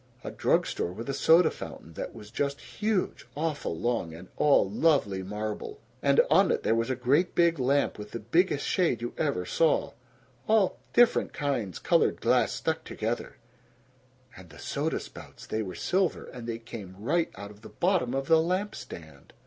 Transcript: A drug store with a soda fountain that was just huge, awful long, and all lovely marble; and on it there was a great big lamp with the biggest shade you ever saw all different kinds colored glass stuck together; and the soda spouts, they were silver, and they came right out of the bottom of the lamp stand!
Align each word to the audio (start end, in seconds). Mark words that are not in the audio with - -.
A 0.23 0.31
drug 0.31 0.65
store 0.65 0.91
with 0.91 1.07
a 1.11 1.13
soda 1.13 1.51
fountain 1.51 1.93
that 1.93 2.15
was 2.15 2.31
just 2.31 2.59
huge, 2.59 3.27
awful 3.35 3.77
long, 3.77 4.15
and 4.15 4.29
all 4.35 4.67
lovely 4.67 5.21
marble; 5.21 5.79
and 6.01 6.19
on 6.27 6.49
it 6.49 6.63
there 6.63 6.73
was 6.73 6.89
a 6.89 6.95
great 6.95 7.35
big 7.35 7.59
lamp 7.59 7.99
with 7.99 8.09
the 8.09 8.19
biggest 8.19 8.65
shade 8.65 9.03
you 9.03 9.13
ever 9.15 9.45
saw 9.45 9.91
all 10.47 10.79
different 10.91 11.33
kinds 11.33 11.77
colored 11.77 12.19
glass 12.19 12.51
stuck 12.51 12.83
together; 12.83 13.37
and 14.35 14.49
the 14.49 14.57
soda 14.57 14.99
spouts, 14.99 15.45
they 15.45 15.61
were 15.61 15.75
silver, 15.75 16.23
and 16.25 16.47
they 16.47 16.57
came 16.57 16.95
right 16.97 17.29
out 17.35 17.51
of 17.51 17.61
the 17.61 17.69
bottom 17.69 18.15
of 18.15 18.25
the 18.27 18.41
lamp 18.41 18.73
stand! 18.73 19.33